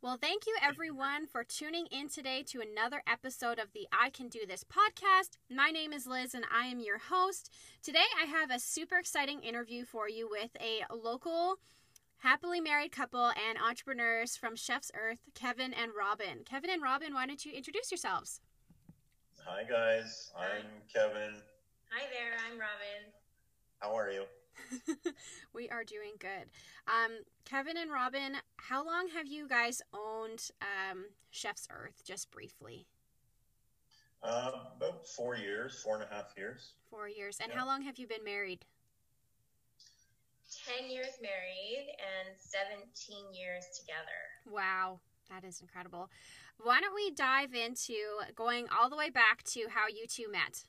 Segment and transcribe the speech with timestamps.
[0.00, 4.28] Well, thank you everyone for tuning in today to another episode of the I Can
[4.28, 5.38] Do This podcast.
[5.50, 7.52] My name is Liz and I am your host.
[7.82, 11.56] Today I have a super exciting interview for you with a local
[12.18, 16.44] happily married couple and entrepreneurs from Chef's Earth, Kevin and Robin.
[16.44, 18.40] Kevin and Robin, why don't you introduce yourselves?
[19.46, 20.62] Hi guys, I'm
[20.94, 21.34] Kevin.
[21.90, 23.10] Hi there, I'm Robin.
[23.80, 24.22] How are you?
[25.54, 26.50] we are doing good.
[26.86, 32.02] Um, Kevin and Robin, how long have you guys owned um, Chef's Earth?
[32.04, 32.86] Just briefly.
[34.22, 36.72] Uh, about four years, four and a half years.
[36.90, 37.38] Four years.
[37.40, 37.58] And Yeah.
[37.60, 38.64] how long have you been married?
[40.78, 44.08] 10 years married and 17 years together.
[44.50, 46.10] Wow, that is incredible.
[46.62, 47.94] Why don't we dive into
[48.34, 50.64] going all the way back to how you two met?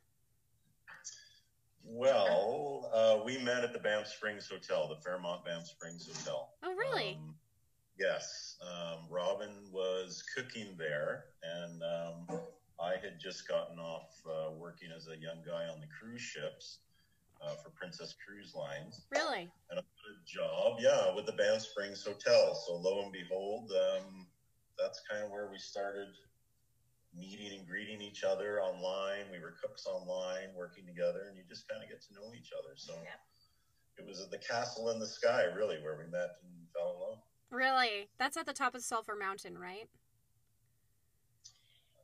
[1.83, 6.49] Well, uh, we met at the Banff Springs Hotel, the Fairmont Banff Springs Hotel.
[6.63, 7.17] Oh, really?
[7.21, 7.35] Um,
[7.99, 8.57] yes.
[8.61, 12.39] Um, Robin was cooking there, and um,
[12.79, 16.79] I had just gotten off uh, working as a young guy on the cruise ships
[17.41, 19.05] uh, for Princess Cruise Lines.
[19.11, 19.49] really?
[19.69, 22.55] and a good job, yeah, with the Banff Springs Hotel.
[22.65, 24.27] So lo and behold, um,
[24.77, 26.07] that's kind of where we started
[27.13, 29.31] meeting and greeting each other online.
[29.31, 32.51] We were cooks online, working together, and you just kind of get to know each
[32.57, 32.75] other.
[32.75, 33.19] So Yep.
[33.97, 36.99] it was at the castle in the sky, really, where we met and fell in
[36.99, 37.23] love.
[37.49, 38.09] Really?
[38.17, 39.89] That's at the top of Sulphur Mountain, right?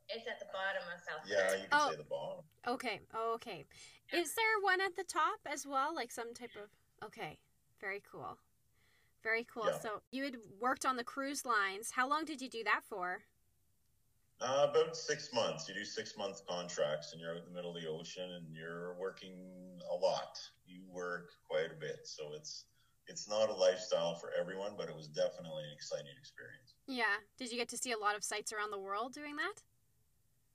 [0.09, 1.89] It's at the bottom of South Yeah, you could Oh.
[1.91, 2.43] say the bomb.
[2.67, 3.01] Okay.
[3.13, 3.65] Okay.
[4.11, 5.93] Is there one at the top as well?
[5.93, 6.69] Like some type of.
[7.03, 7.39] Okay.
[7.79, 8.37] Very cool.
[9.23, 9.65] Very cool.
[9.65, 9.79] Yeah.
[9.79, 11.91] So you had worked on the cruise lines.
[11.91, 13.25] How long did you do that for?
[14.45, 15.67] Uh, about six months.
[15.67, 18.45] You do six month contracts, and you're out in the middle of the ocean, and
[18.55, 19.33] you're working
[19.91, 20.37] a lot.
[20.67, 22.65] You work quite a bit, so it's
[23.07, 26.75] it's not a lifestyle for everyone, but it was definitely an exciting experience.
[26.87, 27.17] Yeah.
[27.39, 29.63] Did you get to see a lot of sights around the world doing that?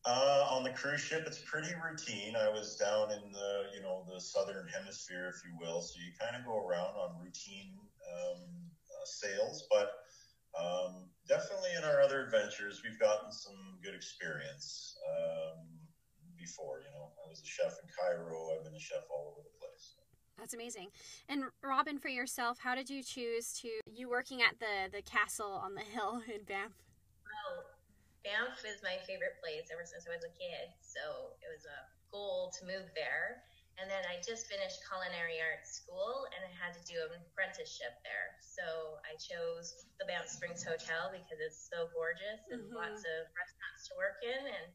[0.05, 2.36] Uh, on the cruise ship, it's pretty routine.
[2.36, 6.12] I was down in the you know the southern hemisphere, if you will, so you
[6.17, 7.74] kind of go around on routine
[8.07, 8.39] um,
[8.86, 9.95] uh, sails, but.
[10.58, 15.63] Um, definitely in our other adventures, we've gotten some good experience um,
[16.36, 16.83] before.
[16.83, 18.51] You know, I was a chef in Cairo.
[18.51, 19.95] I've been a chef all over the place.
[20.35, 20.90] That's amazing.
[21.30, 25.55] And Robin, for yourself, how did you choose to you working at the the castle
[25.63, 26.74] on the hill in Banff?
[27.23, 27.63] Well,
[28.27, 31.79] Banff is my favorite place ever since I was a kid, so it was a
[32.11, 33.46] goal to move there.
[33.80, 37.96] And then I just finished culinary arts school and I had to do an apprenticeship
[38.05, 38.36] there.
[38.45, 42.77] So I chose the Banff Springs Hotel because it's so gorgeous and Mhm.
[42.77, 44.73] lots of restaurants to work in and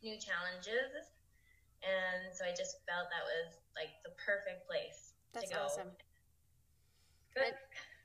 [0.00, 1.12] new challenges.
[1.84, 5.60] And so I just felt that was like the perfect place That's to go.
[5.60, 5.96] awesome.
[7.34, 7.54] Good.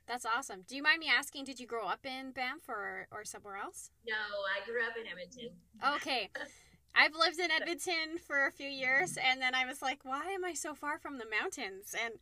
[0.04, 0.62] That's awesome.
[0.68, 3.90] Do you mind me asking, did you grow up in Banff or, or somewhere else?
[4.04, 5.56] No, I grew up in Edmonton.
[5.82, 6.30] Okay.
[6.94, 10.44] I've lived in Edmonton for a few years, and then I was like, why am
[10.44, 11.94] I so far from the mountains?
[12.04, 12.14] And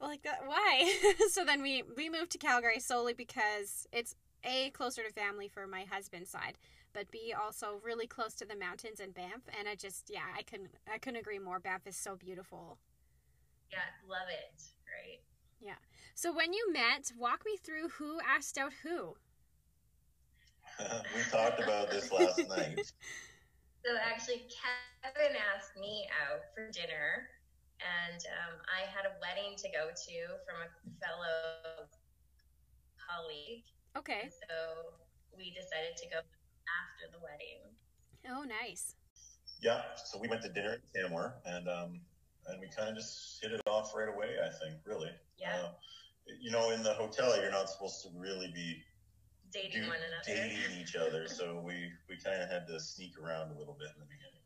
[0.00, 0.94] like, uh, why?
[1.30, 4.14] so then we, we moved to Calgary solely because it's
[4.44, 6.56] A, closer to family for my husband's side,
[6.92, 9.42] but B, also really close to the mountains in Banff.
[9.58, 11.58] And I just, yeah, I couldn't, I couldn't agree more.
[11.58, 12.78] Banff is so beautiful.
[13.70, 13.78] Yeah,
[14.08, 14.62] love it.
[14.86, 15.20] Right.
[15.60, 15.78] Yeah.
[16.14, 19.16] So when you met, walk me through who asked out who.
[20.80, 22.92] we talked about this last night.
[23.84, 27.32] So actually, Kevin asked me out for dinner,
[27.80, 30.68] and um, I had a wedding to go to from a
[31.00, 31.88] fellow
[33.00, 33.64] colleague.
[33.96, 34.28] Okay.
[34.28, 34.92] And so
[35.36, 37.64] we decided to go after the wedding.
[38.28, 38.94] Oh, nice.
[39.60, 42.00] Yeah, so we went to dinner at Tamworth, and um,
[42.46, 44.36] and we kind of just hit it off right away.
[44.40, 45.10] I think, really.
[45.38, 45.56] Yeah.
[45.56, 45.68] Uh,
[46.40, 48.82] you know, in the hotel, you're not supposed to really be
[49.52, 50.24] Dating do- one another.
[50.26, 53.88] dating each other, so we we kind of had to sneak around a little bit
[53.94, 54.40] in the beginning.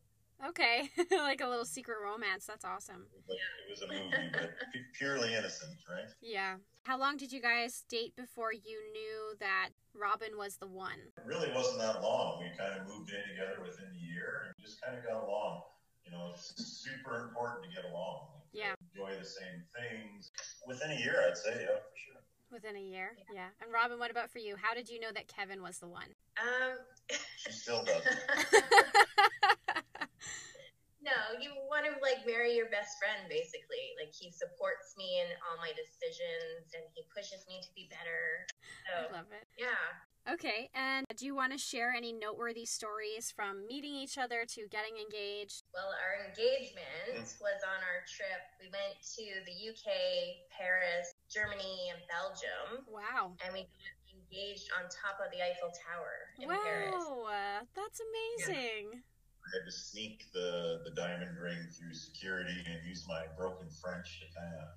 [0.45, 0.91] Okay.
[1.23, 2.45] like a little secret romance.
[2.45, 3.07] That's awesome.
[3.27, 6.09] But it was a movie, but pu- purely innocent, right?
[6.21, 6.57] Yeah.
[6.83, 11.01] How long did you guys date before you knew that Robin was the one?
[11.17, 12.43] It really wasn't that long.
[12.43, 15.63] We kind of moved in together within a year, and just kind of got along.
[16.05, 18.29] You know, it's super important to get along.
[18.53, 18.75] Yeah.
[18.93, 20.31] Enjoy the same things.
[20.67, 22.21] Within a year, I'd say, yeah, for sure.
[22.55, 23.17] Within a year?
[23.35, 23.49] Yeah.
[23.61, 24.55] And Robin, what about for you?
[24.55, 26.07] How did you know that Kevin was the one?
[26.39, 26.79] Um,
[27.37, 28.15] She still doesn't.
[31.03, 31.13] no,
[31.43, 33.93] you want to like marry your best friend, basically.
[34.01, 38.47] Like he supports me in all my decisions, and he pushes me to be better.
[38.89, 39.45] I love it.
[39.59, 40.33] yeah.
[40.33, 40.71] Okay.
[40.73, 44.97] And do you want to share any noteworthy stories from meeting each other to getting
[44.97, 45.65] engaged?
[45.75, 48.41] Well, our engagement was on our trip.
[48.57, 53.35] We went to the UK, Paris, Germany, and Belgium, Wow.
[53.45, 56.95] and we got engaged on top of the Eiffel Tower in Paris.
[56.95, 59.03] Wow, uh, that's amazing.
[59.45, 64.21] I had to sneak the, the diamond ring through security and use my broken French
[64.25, 64.73] to kind of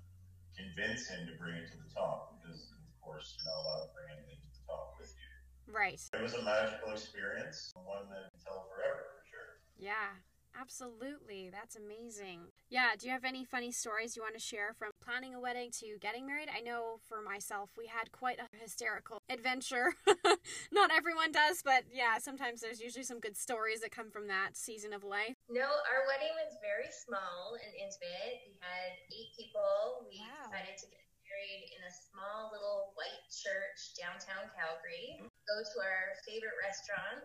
[0.52, 3.92] convince him to bring it to the top because, of course, you're not allowed to
[3.96, 5.72] bring anything to the top with you.
[5.72, 6.00] Right.
[6.12, 9.48] It was a magical experience, one that will tell forever for sure.
[9.78, 10.12] Yeah,
[10.54, 11.50] absolutely.
[11.50, 12.52] That's amazing.
[12.70, 15.70] Yeah, do you have any funny stories you want to share from planning a wedding
[15.80, 16.48] to getting married?
[16.54, 19.94] I know for myself, we had quite a hysterical adventure.
[20.72, 24.56] Not everyone does, but yeah, sometimes there's usually some good stories that come from that
[24.56, 25.34] season of life.
[25.48, 28.44] No, our wedding was very small and intimate.
[28.46, 30.06] We had eight people.
[30.10, 30.52] We Wow.
[30.52, 35.20] decided to get married in a small little white church downtown Calgary.
[35.48, 37.24] Go to our favorite restaurant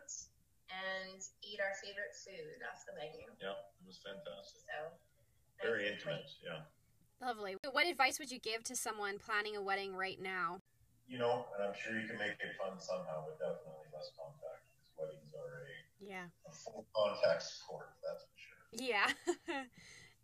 [0.74, 3.26] and eat our favorite food off the menu.
[3.42, 4.64] Yeah, it was fantastic.
[4.68, 4.80] So
[5.62, 6.44] Very nice intimate, quaint.
[6.44, 7.26] yeah.
[7.26, 7.56] Lovely.
[7.72, 10.60] What advice would you give to someone planning a wedding right now?
[11.08, 14.66] You know, and I'm sure you can make it fun somehow, but definitely less contact
[14.72, 16.28] because weddings are a, Yeah.
[16.48, 18.88] a full contact sport, that's for sure.
[18.88, 19.08] Yeah.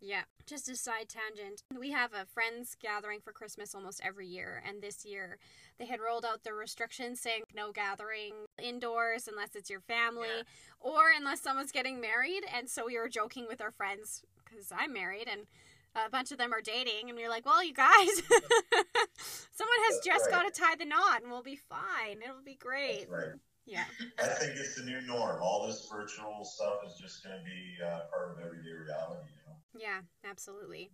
[0.00, 0.24] yeah.
[0.50, 1.62] Just a side tangent.
[1.78, 5.38] We have a friends gathering for Christmas almost every year, and this year
[5.78, 10.42] they had rolled out the restrictions saying no gathering indoors unless it's your family Yeah.
[10.80, 12.42] or unless someone's getting married.
[12.52, 15.42] And so we were joking with our friends because I'm married and
[15.94, 18.08] a bunch of them are dating, and we are like, well, you guys,
[19.52, 20.30] someone has That's just right.
[20.42, 22.18] got to tie the knot, and we'll be fine.
[22.22, 23.06] It'll be great.
[23.08, 23.38] Right.
[23.66, 23.84] Yeah.
[24.18, 25.40] I think it's the new norm.
[25.40, 29.30] All this virtual stuff is just going to be uh, part of everyday reality?
[29.76, 30.90] Yeah, absolutely.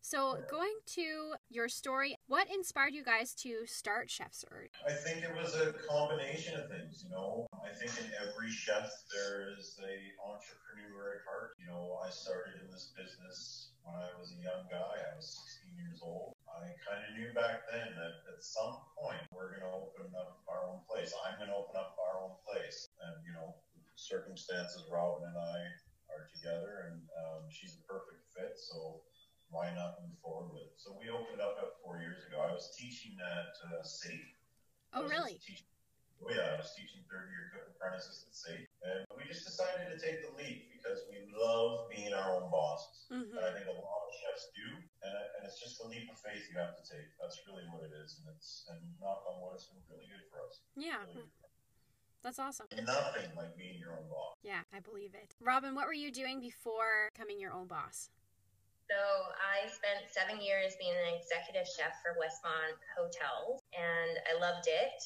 [0.00, 4.72] So, going to your story, what inspired you guys to start Chef's Earth?
[4.88, 7.44] I think it was a combination of things, you know.
[7.52, 9.94] I think in every chef there is a
[10.24, 11.52] entrepreneur at heart.
[11.60, 14.88] You know, I started in this business when I was a young guy.
[14.88, 15.36] I was
[15.68, 16.32] 16 years old.
[16.48, 20.40] I kind of knew back then that at some point we're going to open up
[20.48, 21.12] our own place.
[21.28, 22.88] I'm going to open up our own place.
[23.04, 23.52] And, you know,
[24.00, 25.56] circumstances, Robin and I
[26.16, 28.58] are together and um, she's a perfect fit.
[28.58, 29.02] So
[29.50, 30.78] why not move forward with it?
[30.78, 32.38] So we opened up about four years ago.
[32.42, 34.22] I was teaching at uh, SAIT.
[34.94, 35.38] Oh, really?
[35.42, 35.66] Teaching,
[36.22, 39.90] oh yeah, I was teaching third year cook apprentices at SAIT, and we just decided
[39.90, 43.06] to take the leap because we love being our own bosses.
[43.10, 44.66] hmm And I think a lot of chefs do,
[45.02, 47.06] and, and it's just a leap of faith you have to take.
[47.18, 50.26] That's really what it is, and it's and knock on wood, it's been really good
[50.30, 50.62] for us.
[50.78, 51.49] Yeah, Really good for us.
[52.22, 52.66] That's awesome.
[52.74, 54.36] Nothing like being your own boss.
[54.42, 55.34] Yeah, I believe it.
[55.40, 58.10] Robin, what were you doing before becoming your own boss?
[58.90, 58.98] So
[59.38, 64.98] I spent seven years being an executive chef for Westmont Hotels, and I loved it.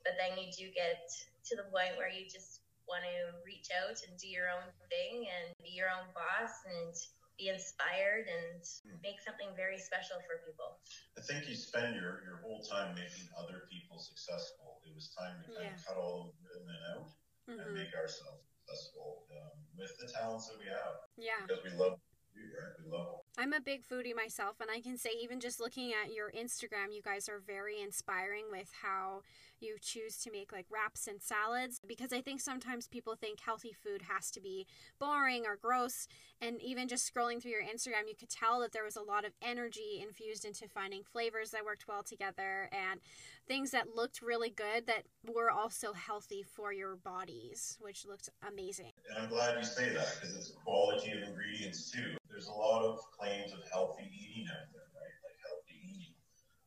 [0.00, 1.12] But then you do get
[1.44, 5.28] to the point where you just want to reach out and do your own thing
[5.28, 6.96] and be your own boss and
[7.38, 8.60] be inspired and
[9.02, 10.82] make something very special for people.
[11.16, 14.82] I think you spend your, your whole time making other people successful.
[14.82, 15.78] It was time to kind Yeah.
[15.78, 17.06] of cut all the middlemen out
[17.46, 21.46] and hmm make ourselves successful um, with the talents that we have Yeah.
[21.46, 22.74] because we love what we do, right?
[22.82, 26.12] We love I'm a big foodie myself, and I can say, even just looking at
[26.12, 29.22] your Instagram, you guys are very inspiring with how
[29.60, 31.80] you choose to make like wraps and salads.
[31.86, 34.66] Because I think sometimes people think healthy food has to be
[34.98, 36.08] boring or gross.
[36.42, 39.24] And even just scrolling through your Instagram, you could tell that there was a lot
[39.24, 42.98] of energy infused into finding flavors that worked well together and
[43.46, 48.92] things that looked really good that were also healthy for your bodies, which looked amazing.
[49.08, 52.16] And I'm glad you say that because it's a quality of ingredients too.
[52.28, 55.16] There's a lot of claims of healthy eating out there, right?
[55.24, 56.14] Like healthy eating.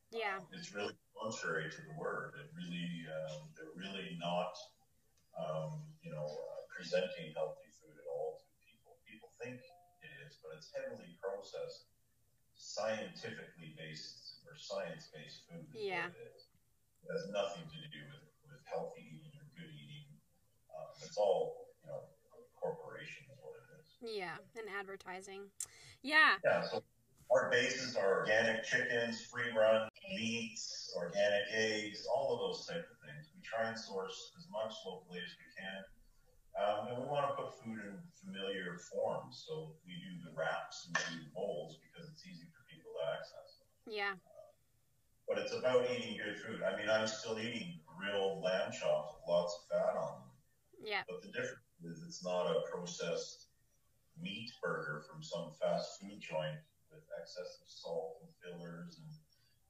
[0.09, 0.41] Yeah.
[0.41, 2.33] Um, it's really contrary to the word.
[2.41, 4.57] It really, um, they're really not,
[5.37, 8.97] um, you know, uh, presenting healthy food at all to people.
[9.05, 9.61] People think
[10.01, 11.93] it is, but it's heavily processed,
[12.57, 15.69] scientifically based or science-based food.
[15.71, 16.09] Yeah.
[16.17, 16.41] It.
[17.05, 20.09] It has nothing to do with, with healthy eating or good eating.
[20.73, 22.10] Um, it's all, you know,
[22.61, 24.15] corporation is what it is.
[24.15, 24.37] Yeah.
[24.55, 25.49] And advertising.
[26.05, 26.37] Yeah.
[26.45, 26.83] Yeah, so
[27.33, 32.97] our bases are organic chickens, free run meats, organic eggs, all of those type of
[33.01, 33.31] things.
[33.33, 35.81] We try and source as much locally as we can.
[36.51, 39.47] Um, and we want to put food in familiar forms.
[39.47, 42.91] So we do the wraps and we do the bowls because it's easy for people
[42.91, 43.63] to access.
[43.87, 44.19] Yeah.
[45.27, 46.59] But it's about eating good food.
[46.59, 50.31] I mean, I'm still eating grilled lamb chops with lots of fat on them.
[50.83, 51.07] Yeah.
[51.07, 53.47] But the difference it's not a processed
[54.21, 56.59] meat burger from some fast food joint
[56.91, 59.11] with excessive salt and fillers and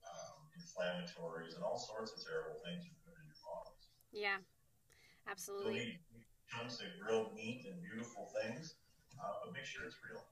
[0.03, 3.85] um, inflammatories and all sorts of terrible things you put in your bodies.
[4.11, 4.41] Yeah.
[4.43, 6.01] So Absolutely.
[6.11, 8.75] eat chunks of grilled meat and beautiful things,
[9.21, 10.25] uh, but make sure it's real.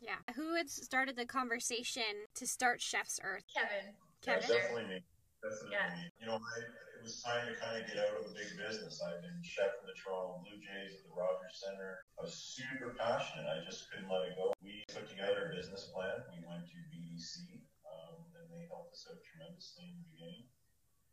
[0.00, 0.20] Yeah.
[0.36, 3.44] Who had started the conversation to start Chef's Earth?
[3.54, 4.46] Kevin, Yeah, Kevin?
[4.46, 4.60] Sure.
[4.60, 5.00] definitely me.
[5.42, 5.88] Definitely Yeah.
[5.96, 6.10] me.
[6.20, 6.58] You know, I,
[7.06, 8.98] was time to kind of get out of the big business.
[8.98, 12.02] I've been chef for the Toronto Blue Jays at the Rogers Centre.
[12.18, 13.46] I was super passionate.
[13.46, 14.50] I just couldn't let it go.
[14.58, 16.18] We put together a business plan.
[16.34, 20.50] We went to BDC, um, and they helped us out tremendously in the beginning.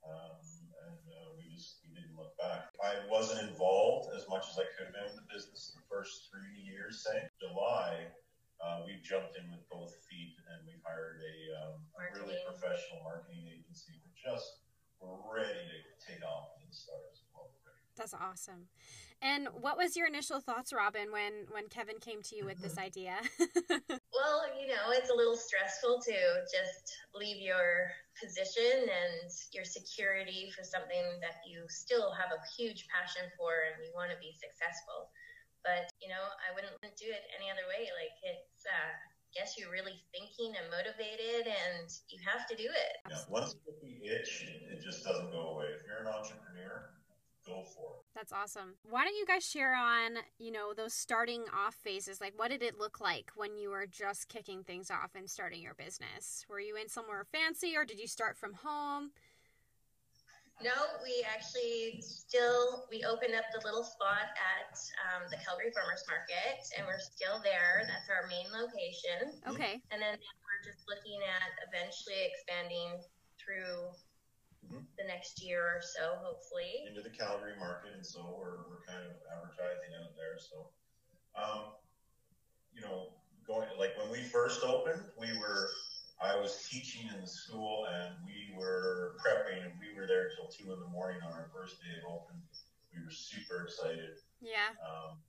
[0.01, 0.41] Um,
[0.89, 2.73] and uh, we just we didn't look back.
[2.81, 6.25] I wasn't involved as much as I could have been with the business the first
[6.33, 7.05] three years.
[7.05, 8.09] Say July,
[8.57, 13.05] uh, we jumped in with both feet and we hired a, um, a really professional
[13.05, 13.93] marketing agency.
[14.01, 14.63] We're just
[15.03, 17.27] we're ready to take off to the stars.
[17.35, 17.82] Well, we're ready.
[17.97, 18.67] That's awesome.
[19.21, 22.77] And what was your initial thoughts, Robin, when when Kevin came to you with this
[22.77, 23.17] idea?
[24.13, 26.85] Well, you know, it's a little stressful to just
[27.17, 27.89] leave your
[28.21, 33.81] position and your security for something that you still have a huge passion for and
[33.81, 35.09] you want to be successful.
[35.65, 37.89] But, you know, I wouldn't do it any other way.
[37.97, 38.93] Like, it's, uh,
[39.33, 42.93] guess you're really thinking and motivated and you have to do it.
[43.09, 45.73] Yeah, once you get the itch, it just doesn't go away.
[45.73, 46.85] If you're an entrepreneur,
[47.45, 48.05] go for it.
[48.15, 48.75] That's awesome.
[48.89, 52.21] Why don't you guys share on, you know, those starting off phases?
[52.21, 55.61] Like, what did it look like when you were just kicking things off and starting
[55.61, 56.45] your business?
[56.49, 59.11] Were you in somewhere fancy or did you start from home?
[60.61, 64.77] No, we actually still we opened up the little spot at
[65.09, 67.83] um, the Calgary Farmers Market, and we're still there.
[67.89, 69.43] That's our main location.
[69.49, 69.81] Okay.
[69.89, 73.01] And then we're just looking at eventually expanding
[73.41, 73.91] through
[74.71, 76.85] The next year or so, hopefully.
[76.87, 80.37] into the Calgary market, and so we're, we're kind of advertising out there.
[80.37, 80.69] So,
[81.35, 81.73] um,
[82.73, 83.13] you know,
[83.45, 85.69] going like when we first opened, we were
[86.23, 90.47] I was teaching in the school, and we were prepping, and we were there till
[90.47, 92.39] two in the morning on our first day of open.
[92.95, 94.21] We were super excited.
[94.39, 94.71] Yeah.
[94.79, 95.19] Um,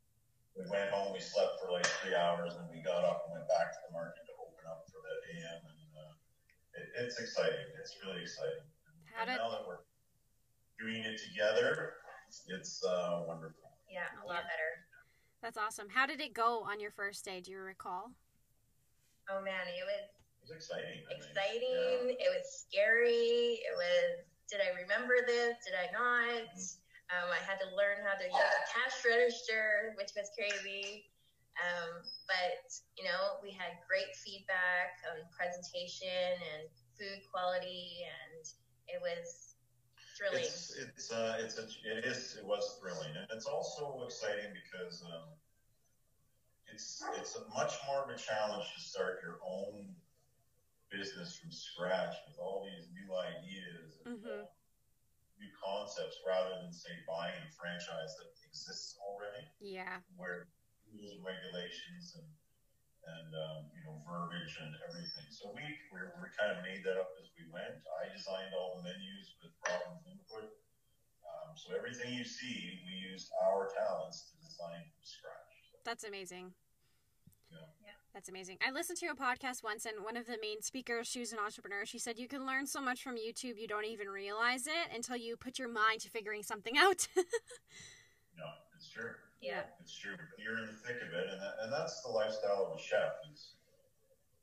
[0.55, 3.49] we went home, we slept for like three hours, and we got up and went
[3.51, 5.61] back to the market to open up for that AM.
[5.67, 6.15] And uh,
[6.79, 7.67] it, it's exciting.
[7.81, 8.63] It's really exciting.
[9.15, 9.87] How And did now that we're
[10.79, 11.95] doing it together,
[12.51, 13.71] it's uh, wonderful.
[13.89, 14.83] Yeah, a lot better.
[15.43, 15.87] that's awesome.
[15.89, 17.41] How did it go on your first day?
[17.41, 18.11] Do you recall?
[19.31, 20.03] Oh man, it was
[20.43, 20.99] It was exciting.
[21.07, 22.01] I mean, exciting.
[22.19, 23.63] It was scary.
[23.63, 24.27] It was.
[24.51, 25.57] Did I remember this?
[25.65, 26.51] Did I not?
[27.13, 31.07] Um, I had to learn how to use a cash register, which was crazy.
[31.63, 32.67] Um, but
[32.99, 36.67] you know, we had great feedback on presentation and
[36.99, 38.43] food quality, and
[38.89, 39.57] it was
[40.17, 40.39] thrilling.
[40.45, 45.03] It's it's uh, it's a, it is it was thrilling, and it's also exciting because
[45.05, 45.29] um,
[46.73, 49.95] it's it's a much more of a challenge to start your own
[50.91, 54.43] business from scratch with all these new ideas and Mhm.
[54.43, 54.47] uh,
[55.39, 60.01] new concepts, rather than say buying a franchise that exists already, Yeah.
[60.17, 60.47] where
[60.93, 62.27] rules and regulations and
[63.07, 65.29] and um, you know verbiage and everything.
[65.31, 67.77] So we we we kind of made that up as we went.
[68.01, 70.49] I designed all the menus with Robin's input.
[71.25, 75.51] Um, so everything you see, we used our talents to design from scratch.
[75.73, 76.55] So, That's amazing.
[77.51, 77.59] Yeah.
[77.83, 77.97] Yeah.
[78.15, 78.59] That's amazing.
[78.67, 81.39] I listened to a podcast once, and one of the main speakers, she was an
[81.39, 81.85] entrepreneur.
[81.85, 85.17] She said you can learn so much from YouTube, you don't even realize it until
[85.17, 87.09] you put your mind to figuring something out.
[88.37, 88.45] no,
[88.75, 89.13] it's true.
[89.45, 89.69] Yeah.
[89.77, 90.17] It's true.
[90.41, 93.21] You're in the thick of it, and that, and that's the lifestyle of a chef.
[93.29, 93.61] Is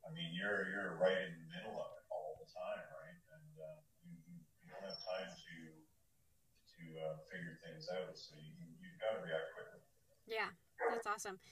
[0.06, 3.18] I mean, you're you're right in the middle of it all the time, right?
[3.34, 8.38] And uh, you, you, you don't have time to to uh, figure things out, so
[8.38, 9.82] you you've got to react quickly.
[10.30, 11.42] yeah, that's awesome.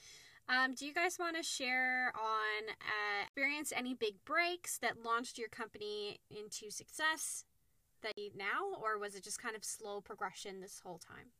[0.47, 5.37] Um, do you guys want to share on uh, experience any big breaks that launched
[5.37, 7.45] your company into success
[8.01, 11.35] that you now, or was it just kind of slow progression this whole time?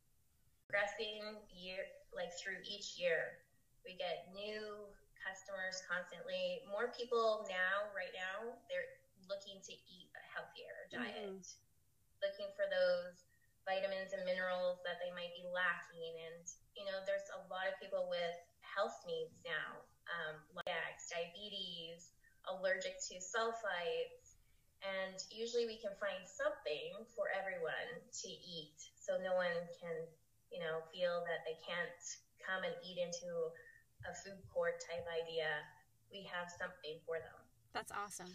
[0.72, 1.84] progressing year
[2.16, 3.40] like through each year.
[3.86, 6.62] We get new customers constantly.
[6.70, 8.90] More people now, right now, they're
[9.30, 11.46] looking to eat a healthier diet, Mhm.
[12.22, 13.26] looking for those
[13.66, 16.20] vitamins and minerals that they might be lacking.
[16.20, 22.12] And you know, there's a lot of people with health needs now, um, like diabetes,
[22.46, 24.36] allergic to sulfites.
[24.82, 30.08] And usually we can find something for everyone to eat so no one can
[30.52, 31.96] you know, feel that they can't
[32.44, 33.32] come and eat into
[34.06, 35.48] a food court type idea,
[36.12, 37.40] we have something for them.
[37.74, 38.30] That's awesome.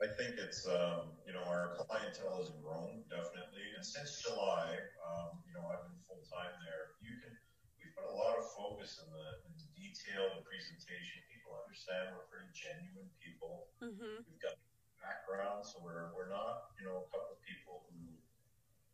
[0.00, 5.44] I think it's um, you know our clientele has grown definitely, and since July, um,
[5.44, 6.96] you know I've been full time there.
[7.04, 7.36] You can
[7.76, 11.20] we put a lot of focus in the in the detail, the presentation.
[11.28, 13.68] People understand we're pretty genuine people.
[13.84, 14.24] Mm-hmm.
[14.24, 14.56] We've got
[15.04, 17.69] background, so we're we're not you know a couple of people who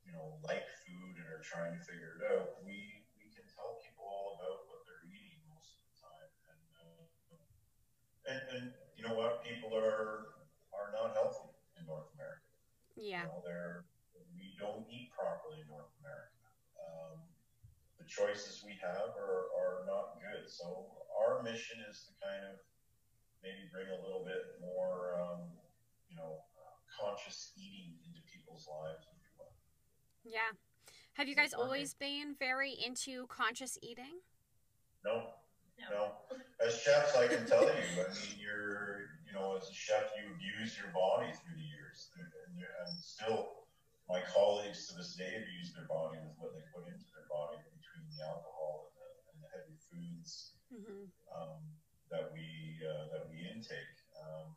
[0.06, 2.62] you know like food and are trying to figure it out.
[2.62, 6.62] We we can tell people all about what they're eating most of the time, and
[6.78, 7.02] uh,
[8.30, 10.38] and and you know what people are
[10.70, 12.46] are not healthy in North America.
[12.94, 13.26] Yeah.
[13.26, 13.84] You know, they're
[14.38, 16.46] we don't eat properly in North America.
[16.78, 17.26] Um,
[17.98, 20.48] the choices we have are, are not good.
[20.48, 22.60] So our mission is to kind of
[23.40, 25.48] maybe bring a little bit more, um,
[26.08, 29.15] you know, uh, conscious eating into people's lives, if you will.
[30.26, 30.52] Yeah.
[31.14, 34.20] Have you guys always been very into conscious eating?
[35.04, 35.32] No,
[35.78, 35.88] No.
[35.90, 36.36] no.
[36.60, 37.70] As chefs, I can tell you.
[37.96, 42.10] I mean, you're, you know, as a chef, you abuse your body through the years,
[42.18, 42.26] and,
[42.60, 43.64] and still,
[44.08, 47.58] my colleagues to this day abuse their body with what they put into their body
[47.76, 51.06] between the alcohol and the, and the heavy foods Mm-hmm.
[51.30, 51.62] um,
[52.10, 52.42] that we
[52.82, 53.94] uh, that we intake.
[54.18, 54.50] Um,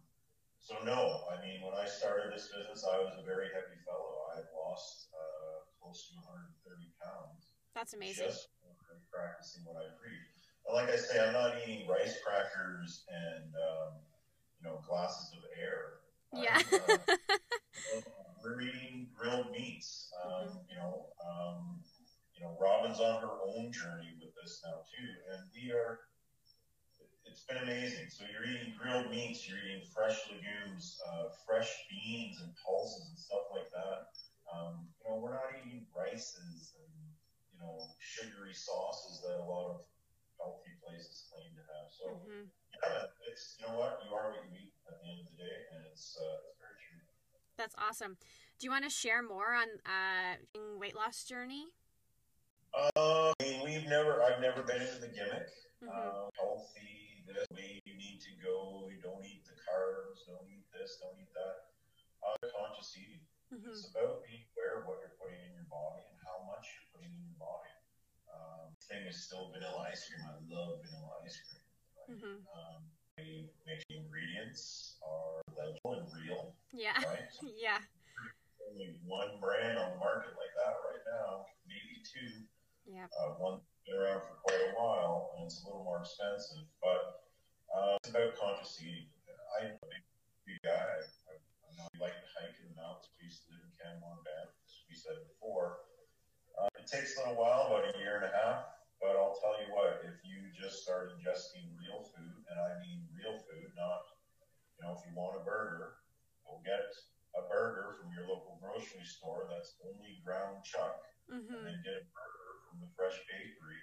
[0.57, 4.25] so no, I mean, when I started this business, I was a very heavy fellow.
[4.33, 5.18] I had lost uh,
[5.89, 8.29] close to 130 pounds That's amazing.
[8.29, 8.53] just
[9.10, 10.22] practicing what I preach.
[10.69, 13.98] And like I say, I'm not eating rice crackers and um,
[14.62, 16.05] you know glasses of air.
[16.29, 16.62] Yeah.
[16.69, 18.05] Uh,
[18.46, 20.13] we're eating grilled meats.
[20.22, 21.81] Um, You know, um,
[22.38, 26.05] you know, Robin's on her own journey with this now too, and we are.
[27.25, 28.13] It's been amazing.
[28.13, 33.17] So you're eating grilled meats, you're eating fresh legumes, uh, fresh beans and pulses and
[33.17, 34.13] stuff like that.
[34.51, 36.93] Um, you know, we're not eating rices and
[37.53, 39.77] you know sugary sauces that a lot of
[40.37, 41.87] healthy places claim to have.
[41.93, 42.49] So hmm
[42.83, 45.37] yeah, it's you know what you are what you eat at the end of the
[45.37, 47.01] day, and it's uh, it's very true.
[47.57, 48.17] That's awesome.
[48.59, 50.37] Do you want to share more on uh
[50.79, 51.67] weight loss journey?
[52.73, 55.47] Uh, I mean, we've never, I've never been into the gimmick.
[55.83, 55.89] Mhm.
[55.89, 58.85] Uh, healthy, this way you need to go.
[58.89, 60.25] You don't eat the carbs.
[60.27, 60.97] Don't eat this.
[61.01, 61.55] Don't eat that.
[62.23, 63.23] Uh, conscious eating.
[63.49, 66.65] hmm It's about being aware of what you're putting in your body and how much
[66.69, 67.73] you're putting in your body.
[68.29, 70.21] Um, thing is still vanilla ice cream.
[70.29, 71.65] I love vanilla ice cream.
[71.97, 72.21] Right?
[72.21, 72.81] hmm Um,
[73.67, 76.95] make the ingredients are legible and real, Yeah.
[77.03, 77.27] right?
[77.57, 77.81] Yeah.
[78.69, 82.45] Only one brand on the market like that right now, maybe two.
[82.85, 83.09] Yeah.
[83.17, 87.25] Uh, one's been around for quite a while, and it's a little more expensive, but
[87.73, 89.10] uh, it's about conscious eating.
[89.57, 90.05] I'm a big,
[90.45, 91.01] big guy.
[91.34, 93.10] I, I know I like to hike in the mountains.
[93.17, 95.81] We used to live in Canmore Banff, as we said before.
[96.53, 98.69] Uh, it takes a little while, about a year and a half,
[99.01, 103.07] but I'll tell you what, if you just start ingesting real food, and I mean
[103.15, 104.05] real food, not,
[104.77, 106.03] you know, if you want a burger,
[106.45, 106.91] go get
[107.38, 109.77] a burger from your local grocery store that's
[110.60, 113.80] ground chuck, and hmm then get a burger from the fresh bakery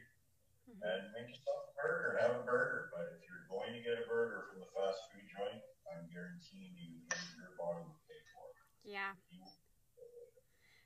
[0.69, 2.93] hmm and make yourself a burger and have a burger.
[2.93, 6.77] But if you're going to get a burger from the fast food joint, I'm guaranteeing
[6.77, 7.01] you
[7.41, 8.57] your body will pay for it.
[8.85, 9.17] Yeah.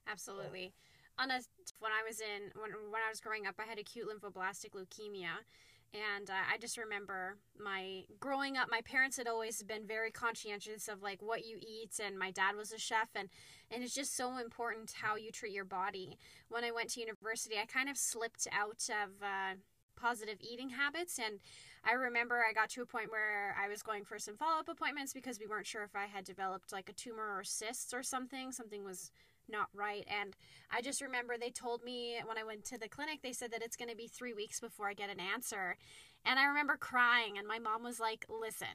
[0.06, 0.72] Absolutely.
[1.18, 1.40] On a
[1.80, 5.44] when I was in when when I was growing up, I had acute lymphoblastic leukemia,
[5.92, 8.68] and uh, I just remember my growing up.
[8.70, 12.56] My parents had always been very conscientious of like what you eat, and my dad
[12.56, 13.28] was a chef, and
[13.70, 16.18] and it's just so important how you treat your body.
[16.48, 19.22] When I went to university, I kind of slipped out of.
[19.22, 19.54] Uh,
[20.00, 21.40] positive eating habits and
[21.82, 25.14] I remember I got to a point where I was going for some follow-up appointments
[25.14, 28.52] because we weren't sure if I had developed like a tumor or cysts or something
[28.52, 29.10] something was
[29.50, 30.06] not right.
[30.08, 30.36] And
[30.70, 33.62] I just remember they told me when I went to the clinic, they said that
[33.62, 35.76] it's going to be three weeks before I get an answer.
[36.24, 38.68] And I remember crying, and my mom was like, Listen,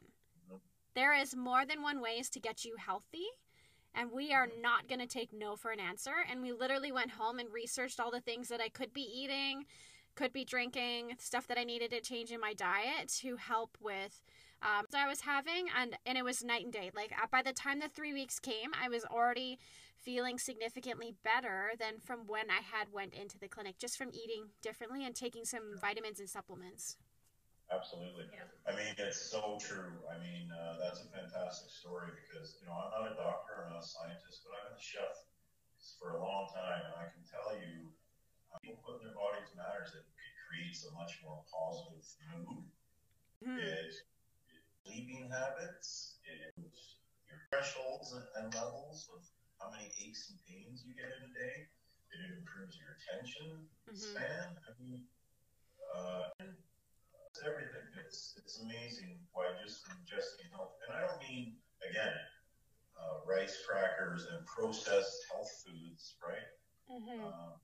[0.95, 3.25] there is more than one ways to get you healthy.
[3.97, 6.15] And we are not going to take no for an answer.
[6.29, 9.63] And we literally went home and researched all the things that I could be eating,
[10.15, 14.21] could be drinking, stuff that I needed to change in my diet to help with
[14.62, 16.91] um, that I was having, and and it was night and day.
[16.95, 19.60] Like uh, by the time the three weeks came, I was already
[19.97, 24.49] feeling significantly better than from when I had went into the clinic, just from eating
[24.62, 26.97] differently and taking some vitamins and supplements.
[27.71, 28.30] Absolutely.
[28.30, 28.45] Yeah.
[28.69, 30.06] I mean, it's so true.
[30.06, 33.73] I mean, uh, that's a fantastic story because, you know, I'm not a doctor, I'm
[33.73, 35.17] not a scientist, but I've been a chef
[35.97, 37.89] for a long time, and I can tell you,
[40.47, 42.65] creates a much more positive mood.
[43.43, 43.58] Hmm.
[43.60, 43.93] It,
[44.49, 46.53] it sleeping habits, it
[47.29, 49.21] your thresholds and, and levels of
[49.60, 51.67] how many aches and pains you get in a day.
[52.13, 53.97] It improves your attention Mhm.
[53.97, 54.47] span.
[54.67, 55.03] I mean,
[55.95, 56.29] uh,
[57.29, 57.88] it's everything.
[58.05, 62.13] It's it's amazing why just ingesting health, and I don't mean again
[62.99, 66.47] uh, rice crackers and processed health foods, right?
[66.89, 67.21] Mhm.
[67.23, 67.60] Um,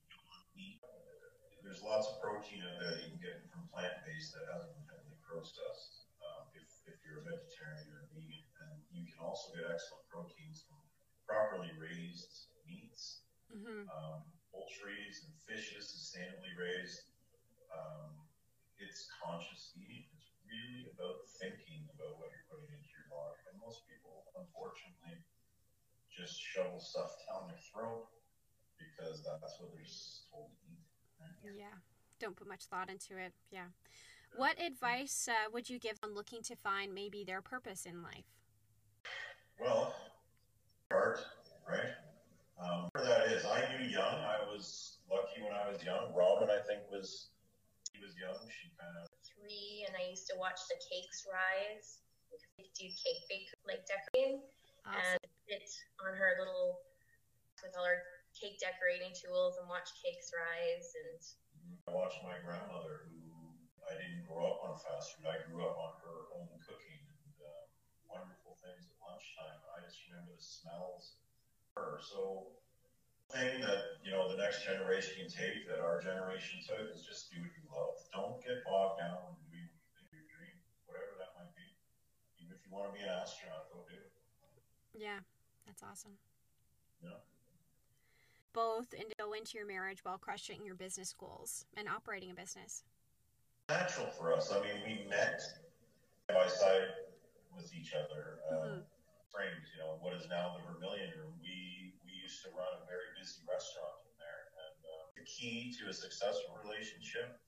[1.64, 4.74] there's lots of protein in there that you can get from plant based that hasn't
[4.76, 6.10] been heavily processed.
[6.22, 10.06] Um, if, if you're a vegetarian or a vegan, and you can also get excellent
[10.10, 10.78] proteins from
[11.26, 13.22] properly raised meats
[13.52, 13.88] Mhm.
[13.90, 14.22] um,
[14.52, 17.12] poultries and fishes sustainably raised.
[17.74, 18.28] Um,
[18.78, 20.08] it's conscious eating.
[20.18, 23.40] It's really about thinking about what you're putting into your body.
[23.52, 25.24] And most people, unfortunately,
[26.10, 28.08] just shovel stuff down their throat
[28.78, 29.86] because that's what they're
[30.32, 30.60] told to eat.
[30.60, 30.61] Right?
[31.44, 31.66] Yeah.
[32.20, 33.34] Don't put much thought into it.
[33.52, 33.66] Yeah.
[34.36, 38.30] What advice uh, would you give on looking to find maybe their purpose in life?
[39.60, 39.94] Well,
[40.90, 41.20] art,
[41.68, 41.94] right?
[42.62, 44.22] Um, that is, I knew young.
[44.22, 46.14] I was lucky when I was young.
[46.16, 47.34] Robin, I think, was
[47.92, 48.38] he was young.
[48.48, 52.88] She kind of three, and I used to watch the cakes rise because they do
[52.88, 54.46] cake bake like decorating,
[54.86, 55.20] awesome.
[55.20, 55.68] and sit
[56.00, 56.86] on her little
[57.62, 58.02] with all her
[58.38, 60.88] cake decorating tools and watch cakes rise.
[60.96, 61.20] And
[61.88, 63.20] I watched my grandmother, who
[63.86, 65.28] I didn't grow up on fast food.
[65.28, 67.64] I grew up on her home cooking and uh,
[68.08, 69.60] wonderful things at lunchtime.
[69.76, 71.20] I just remember the smells.
[71.80, 72.52] Her so
[73.32, 77.32] thing that you know the next generation can take that our generation took is just
[77.32, 77.96] do what you love.
[78.12, 79.72] Don't get bogged down in doing
[80.12, 81.68] your dream, whatever that might be.
[82.44, 84.12] Even if you want to be an astronaut, go do it.
[84.94, 85.20] Yeah,
[85.66, 86.18] that's awesome.
[87.02, 87.31] Yeah.
[88.54, 92.84] Both and go into your marriage while crushing your business goals and operating a business.
[93.70, 94.52] Natural for us.
[94.52, 95.40] I mean, we met
[96.28, 96.92] by side
[97.56, 98.44] with each other.
[98.52, 98.82] Um, mm-hmm.
[99.32, 101.32] Frames, you know, what is now the Vermillion Room.
[101.40, 105.72] We we used to run a very busy restaurant in there, and uh, the key
[105.80, 107.40] to a successful relationship.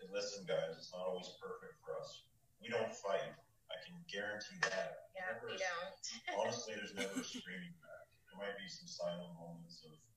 [0.00, 2.24] And listen, guys, it's not always perfect for us.
[2.62, 3.36] We don't fight.
[3.68, 5.12] I can guarantee that.
[5.12, 5.94] Yeah, never, we don't.
[6.40, 8.10] honestly, there's never a screaming match.
[8.26, 10.09] There might be some silent moments of just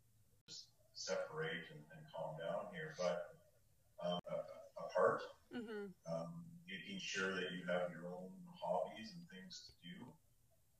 [1.03, 3.35] separate and, and calm down here, but
[3.99, 4.23] um,
[4.79, 5.23] apart.
[5.51, 5.91] Mm-hmm.
[6.07, 6.31] Um,
[6.65, 9.95] making sure that you have your own hobbies and things to do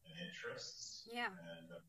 [0.09, 1.05] and interests.
[1.05, 1.29] Yeah.
[1.29, 1.83] And, uh,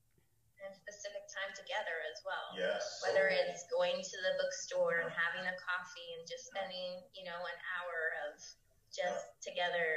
[0.65, 2.47] and specific time together as well.
[2.57, 3.01] Yes.
[3.05, 7.25] Whether so, it's going to the bookstore and having a coffee and just spending, you
[7.29, 7.97] know, an hour
[8.29, 8.41] of
[8.89, 9.45] just yeah.
[9.45, 9.89] together.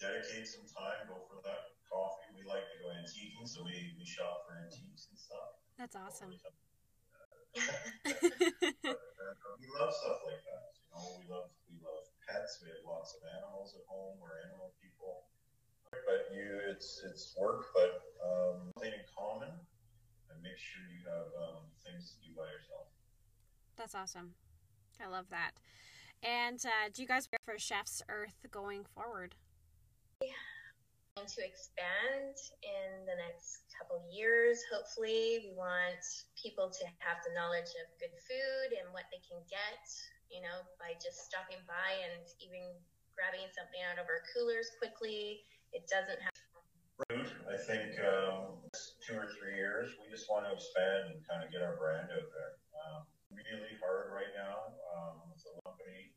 [0.00, 2.32] Dedicate some time, go for that coffee.
[2.32, 5.60] We like to go antiquing, so we, we shop for antiques and stuff.
[5.76, 6.32] That's awesome.
[8.04, 12.58] we love stuff like that You know, we love we love pets.
[12.62, 14.18] We have lots of animals at home.
[14.18, 15.30] We're animal people.
[15.92, 19.54] But you, it's it's work, but um, something in common,
[20.30, 22.90] and make sure you have um, things to do by yourself.
[23.76, 24.34] That's awesome.
[25.02, 25.52] I love that.
[26.22, 29.34] And uh, do you guys prepare for Chef's Earth going forward?
[31.24, 34.60] Yeah to expand in the next couple years.
[34.68, 36.04] Hopefully, we want
[36.36, 39.88] people to have the knowledge of good food and what they can get
[40.34, 42.74] you know, by just stopping by and even
[43.14, 45.46] grabbing something out of our coolers quickly.
[45.70, 46.34] It doesn't have.
[47.10, 48.58] Root, I think um,
[49.02, 52.10] two or three years, we just want to expand and kind of get our brand
[52.10, 52.52] out there.
[52.74, 56.14] Um, really hard right now um, with the company,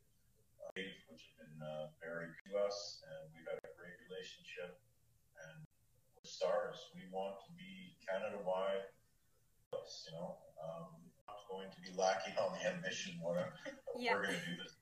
[0.62, 4.78] uh, which has been uh, very to us, and we've had a great relationship.
[6.38, 6.78] Stars.
[6.94, 8.86] We want to be Canada wide,
[9.74, 10.38] you know.
[10.62, 10.94] Um,
[11.50, 13.16] going to be lacking on the ambition.
[13.24, 13.40] We're,
[13.98, 14.14] yeah.
[14.14, 14.76] we're going to do this,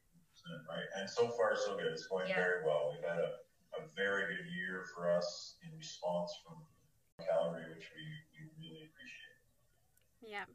[0.67, 0.89] right?
[0.97, 1.93] And so far, so good.
[1.93, 2.35] It's going yeah.
[2.35, 2.91] very well.
[2.91, 3.37] We've had a,
[3.77, 6.57] a very good year for us in response from
[7.21, 9.39] Calgary, which we, we really appreciate.
[10.25, 10.45] Yeah.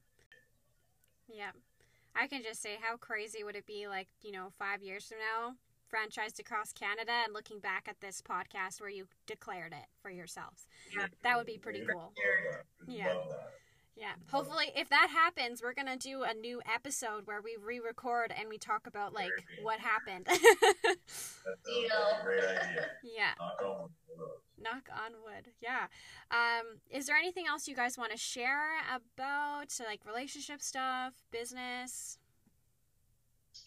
[1.33, 1.55] Yeah.
[2.17, 5.19] I can just say, how crazy would it be, like, you know, five years from
[5.19, 5.55] now,
[5.91, 10.67] franchised across Canada and looking back at this podcast where you declared it for yourselves?
[10.97, 11.07] Yeah.
[11.23, 12.13] That would be pretty cool.
[12.87, 13.15] Yeah.
[13.97, 14.13] Yeah.
[14.31, 18.57] Hopefully, if that happens, we're gonna do a new episode where we re-record and we
[18.57, 19.31] talk about like
[19.63, 20.27] what happened.
[20.29, 22.87] That's a great idea.
[23.05, 23.33] Yeah.
[23.39, 24.29] Knock on wood.
[24.63, 25.53] Knock on wood.
[25.61, 25.87] Yeah.
[26.31, 32.19] Um, is there anything else you guys want to share about like relationship stuff, business?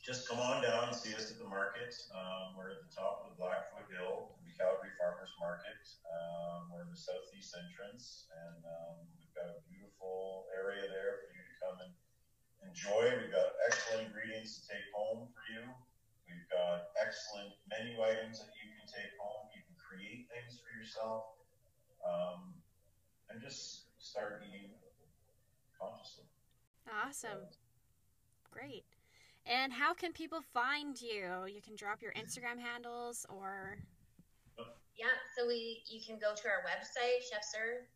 [0.03, 1.95] Just come on down and see us at the market.
[2.11, 5.79] Um, we're at the top of the Blackfoot Hill, the Calgary Farmers Market.
[6.03, 11.31] Um, we're in the southeast entrance, and um, we've got a beautiful area there for
[11.31, 11.95] you to come and
[12.67, 13.15] enjoy.
[13.15, 15.71] We've got excellent ingredients to take home for you.
[16.27, 19.55] We've got excellent menu items that you can take home.
[19.55, 21.31] You can create things for yourself,
[22.03, 22.51] um,
[23.31, 24.75] and just start eating
[25.79, 26.27] consciously.
[26.91, 27.47] Awesome.
[28.51, 28.83] Great.
[29.45, 31.45] And how can people find you?
[31.47, 33.77] You can drop your Instagram handles or.
[34.95, 37.89] Yeah, so we you can go to our website, Chef's Earth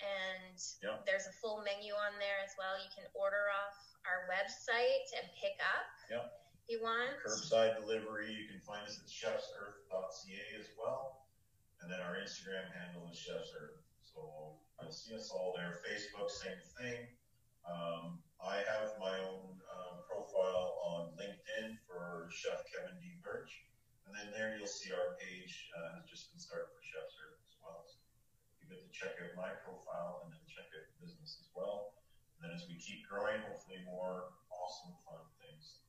[0.00, 1.06] and yep.
[1.06, 2.78] there's a full menu on there as well.
[2.80, 3.76] You can order off
[4.08, 6.24] our website and pick up yep.
[6.56, 7.14] if you want.
[7.22, 8.32] Curbside delivery.
[8.32, 11.26] You can find us at chefsearth.ca as well.
[11.80, 13.80] And then our Instagram handle is Chef's Earth.
[14.02, 15.80] So you'll see us all there.
[15.86, 17.08] Facebook, same thing.
[17.64, 23.20] Um, I have my own um, profile on LinkedIn for Chef Kevin D.
[23.20, 23.52] Birch.
[24.08, 27.38] And then there you'll see our page uh, has just been started for Chef's Earth
[27.46, 27.84] as well.
[27.84, 28.00] So
[28.58, 31.94] you get to check out my profile and then check out the business as well.
[32.34, 35.80] And then as we keep growing, hopefully more awesome, fun things.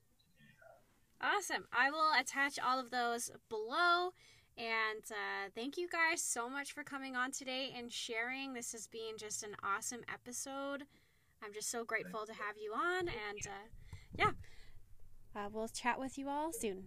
[1.22, 1.66] Awesome.
[1.72, 4.10] I will attach all of those below.
[4.58, 8.54] And uh, thank you guys so much for coming on today and sharing.
[8.54, 10.84] This has been just an awesome episode.
[11.44, 13.08] I'm just so grateful to have you on.
[13.10, 13.68] And uh,
[14.18, 14.32] yeah,
[15.36, 16.86] uh, we'll chat with you all soon.